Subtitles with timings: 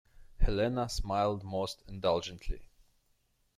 [0.39, 2.63] Helena smiled most indulgently.